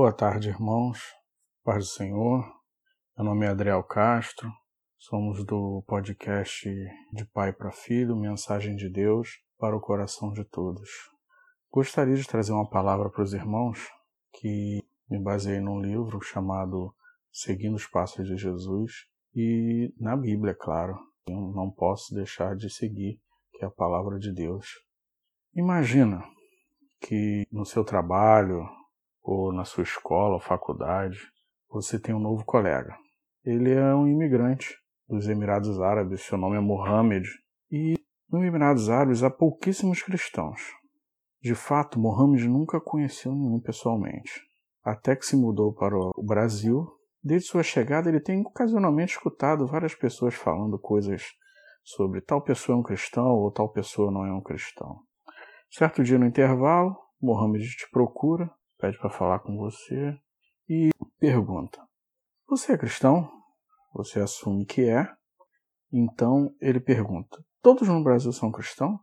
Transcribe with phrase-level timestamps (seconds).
[0.00, 0.98] Boa tarde, irmãos.
[1.62, 2.42] Paz do Senhor.
[3.14, 4.50] Meu nome é Adriel Castro.
[4.96, 6.66] Somos do podcast
[7.12, 9.28] De Pai para Filho, Mensagem de Deus
[9.58, 10.88] para o coração de todos.
[11.70, 13.90] Gostaria de trazer uma palavra para os irmãos
[14.32, 16.94] que me baseei num livro chamado
[17.30, 19.06] Seguindo os Passos de Jesus
[19.36, 20.98] e na Bíblia, claro.
[21.26, 23.20] Eu não posso deixar de seguir,
[23.52, 24.82] que é a palavra de Deus.
[25.54, 26.24] Imagina
[27.02, 28.66] que no seu trabalho,
[29.22, 31.18] ou na sua escola ou faculdade,
[31.68, 32.96] você tem um novo colega.
[33.44, 34.74] Ele é um imigrante
[35.08, 37.28] dos Emirados Árabes, seu nome é Mohammed,
[37.70, 37.94] e
[38.30, 40.60] nos Emirados Árabes há pouquíssimos cristãos.
[41.42, 44.42] De fato, Mohammed nunca conheceu nenhum pessoalmente.
[44.84, 46.86] Até que se mudou para o Brasil,
[47.22, 51.24] desde sua chegada ele tem ocasionalmente escutado várias pessoas falando coisas
[51.82, 55.00] sobre tal pessoa é um cristão ou tal pessoa não é um cristão.
[55.70, 60.18] Certo dia no intervalo, Mohammed te procura pede para falar com você
[60.68, 61.80] e pergunta:
[62.48, 63.30] Você é cristão?
[63.94, 65.06] Você assume que é.
[65.92, 68.98] Então ele pergunta: Todos no Brasil são cristãos?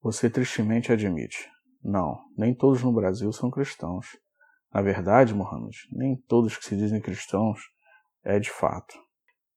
[0.00, 1.50] Você tristemente admite:
[1.82, 4.06] Não, nem todos no Brasil são cristãos.
[4.72, 7.60] Na verdade, Mohammed, nem todos que se dizem cristãos
[8.22, 8.94] é de fato.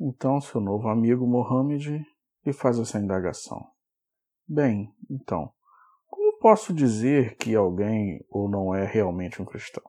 [0.00, 2.04] Então, seu novo amigo Mohammed
[2.44, 3.64] lhe faz essa indagação.
[4.46, 5.52] Bem, então,
[6.40, 9.82] posso dizer que alguém ou não é realmente um cristão?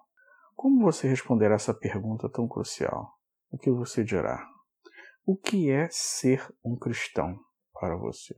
[0.56, 3.14] Como você responderá essa pergunta tão crucial?
[3.52, 4.44] O que você dirá?
[5.26, 7.40] O que é ser um cristão
[7.74, 8.36] para você?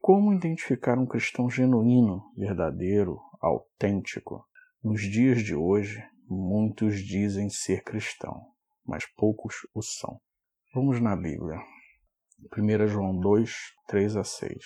[0.00, 4.46] Como identificar um cristão genuíno, verdadeiro, autêntico?
[4.82, 8.52] Nos dias de hoje, muitos dizem ser cristão,
[8.86, 10.20] mas poucos o são.
[10.72, 11.58] Vamos na Bíblia.
[12.56, 13.52] 1 João 2,
[13.88, 14.56] 3 a 6.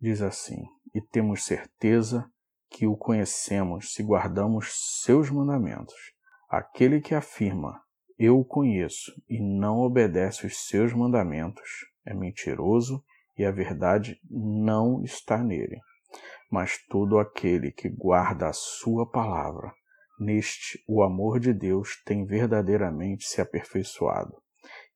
[0.00, 2.30] Diz assim: e temos certeza
[2.70, 5.94] que o conhecemos se guardamos seus mandamentos.
[6.48, 7.82] Aquele que afirma,
[8.18, 11.68] eu o conheço, e não obedece os seus mandamentos,
[12.06, 13.04] é mentiroso
[13.36, 15.80] e a verdade não está nele.
[16.50, 19.72] Mas todo aquele que guarda a sua palavra,
[20.18, 24.36] neste o amor de Deus tem verdadeiramente se aperfeiçoado,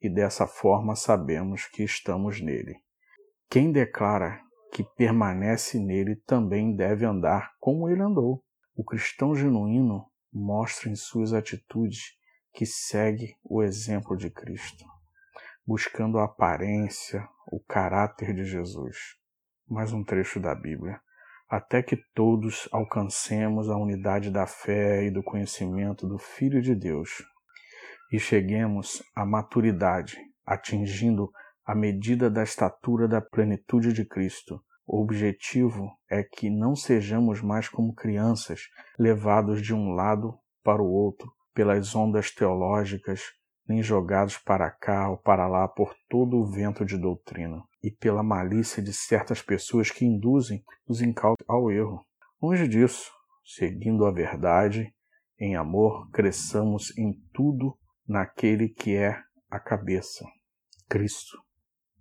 [0.00, 2.76] e dessa forma sabemos que estamos nele.
[3.50, 4.40] Quem declara
[4.72, 8.42] que permanece nele também deve andar como ele andou.
[8.76, 12.16] O cristão genuíno mostra em suas atitudes
[12.52, 14.84] que segue o exemplo de Cristo,
[15.66, 18.96] buscando a aparência, o caráter de Jesus.
[19.68, 21.00] Mais um trecho da Bíblia.
[21.48, 27.22] Até que todos alcancemos a unidade da fé e do conhecimento do Filho de Deus
[28.12, 31.30] e cheguemos à maturidade, atingindo
[31.68, 34.58] à medida da estatura da plenitude de Cristo.
[34.86, 38.62] O objetivo é que não sejamos mais como crianças,
[38.98, 40.34] levados de um lado
[40.64, 43.20] para o outro pelas ondas teológicas,
[43.68, 48.22] nem jogados para cá ou para lá por todo o vento de doutrina e pela
[48.22, 52.02] malícia de certas pessoas que induzem os incautos ao erro.
[52.40, 53.12] Longe disso,
[53.44, 54.90] seguindo a verdade,
[55.38, 60.24] em amor, cresçamos em tudo naquele que é a cabeça,
[60.88, 61.46] Cristo.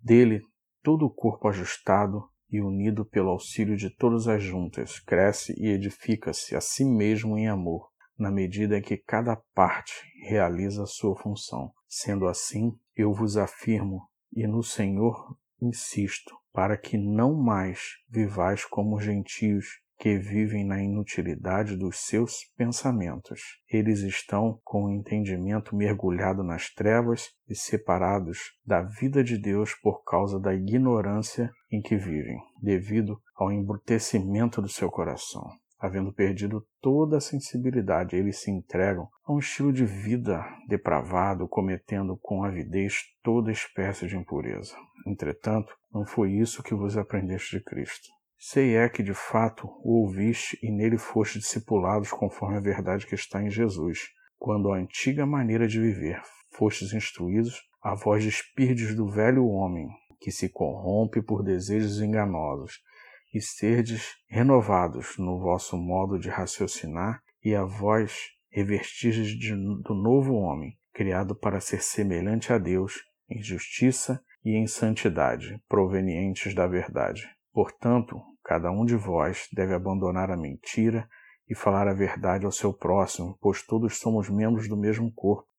[0.02, 0.42] Dele,
[0.84, 6.56] todo o corpo ajustado e unido pelo auxílio de todas as juntas, cresce e edifica-se
[6.56, 9.94] a si mesmo em amor, na medida em que cada parte
[10.24, 11.72] realiza sua função.
[11.88, 19.00] Sendo assim, eu vos afirmo e no Senhor insisto, para que não mais vivais como
[19.00, 23.42] gentios que vivem na inutilidade dos seus pensamentos.
[23.70, 30.04] Eles estão com o entendimento mergulhado nas trevas e separados da vida de Deus por
[30.04, 35.50] causa da ignorância em que vivem, devido ao embrutecimento do seu coração.
[35.80, 42.18] Havendo perdido toda a sensibilidade, eles se entregam a um estilo de vida depravado, cometendo
[42.20, 44.76] com avidez toda espécie de impureza.
[45.06, 48.17] Entretanto, não foi isso que vos aprendeste de Cristo.
[48.40, 53.16] Sei é que de fato o ouviste e nele foste discipulados conforme a verdade que
[53.16, 59.08] está em Jesus, quando a antiga maneira de viver fostes instruídos, a voz despirdes do
[59.08, 59.88] velho homem,
[60.20, 62.80] que se corrompe por desejos enganosos,
[63.34, 70.78] e serdes renovados no vosso modo de raciocinar, e a vós revestirdes do novo homem,
[70.94, 77.37] criado para ser semelhante a Deus em justiça e em santidade, provenientes da verdade.
[77.58, 81.10] Portanto, cada um de vós deve abandonar a mentira
[81.50, 85.50] e falar a verdade ao seu próximo, pois todos somos membros do mesmo corpo.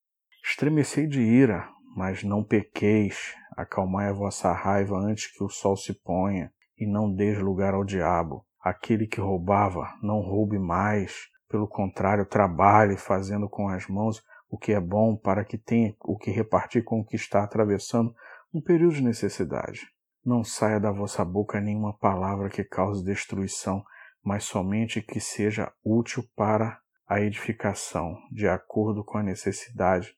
[0.44, 5.92] Estremecei de ira, mas não pequeis, acalmai a vossa raiva antes que o sol se
[5.92, 8.46] ponha, e não deis lugar ao diabo.
[8.60, 14.70] Aquele que roubava, não roube mais, pelo contrário, trabalhe fazendo com as mãos o que
[14.70, 18.14] é bom para que tenha o que repartir com o que está atravessando
[18.54, 19.97] um período de necessidade.
[20.28, 23.82] Não saia da vossa boca nenhuma palavra que cause destruição,
[24.22, 26.78] mas somente que seja útil para
[27.08, 30.12] a edificação, de acordo com a necessidade,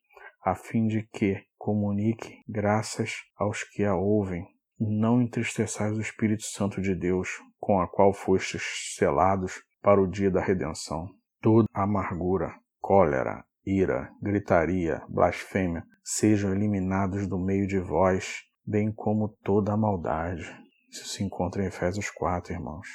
[0.45, 4.45] a fim de que comunique graças aos que a ouvem.
[4.81, 7.29] Não entristeçais o Espírito Santo de Deus,
[7.61, 11.09] com a qual fostes selados para o dia da redenção.
[11.41, 19.73] Toda amargura, cólera, ira, gritaria, blasfêmia sejam eliminados do meio de vós, bem como toda
[19.73, 20.45] a maldade.
[20.89, 22.89] Isso se encontra em Efésios 4, irmãos.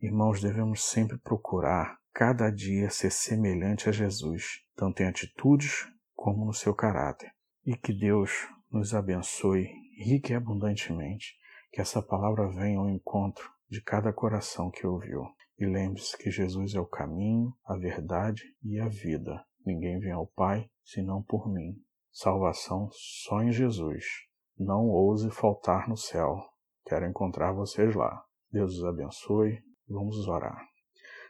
[0.00, 6.52] Irmãos, devemos sempre procurar cada dia ser semelhante a Jesus, tanto em atitudes como no
[6.52, 7.30] seu caráter.
[7.64, 11.34] E que Deus nos abençoe rica e abundantemente,
[11.70, 15.22] que essa palavra venha ao encontro de cada coração que ouviu.
[15.58, 19.44] E lembre-se que Jesus é o caminho, a verdade e a vida.
[19.64, 21.76] Ninguém vem ao Pai senão por mim.
[22.10, 24.04] Salvação só em Jesus.
[24.64, 26.40] Não ouse faltar no céu.
[26.86, 28.24] Quero encontrar vocês lá.
[28.48, 29.60] Deus os abençoe.
[29.88, 30.64] Vamos orar.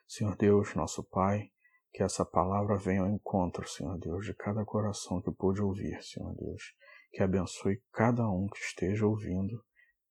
[0.07, 1.51] Senhor Deus, nosso Pai,
[1.95, 6.35] que essa palavra venha ao encontro, Senhor Deus, de cada coração que pôde ouvir, Senhor
[6.35, 6.75] Deus.
[7.11, 9.65] Que abençoe cada um que esteja ouvindo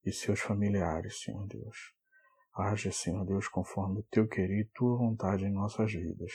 [0.04, 1.78] e seus familiares, Senhor Deus.
[2.56, 6.32] Age, Senhor Deus, conforme o teu querer e tua vontade em nossas vidas.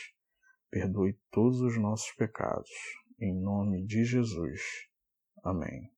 [0.70, 2.70] Perdoe todos os nossos pecados.
[3.18, 4.60] Em nome de Jesus.
[5.42, 5.95] Amém.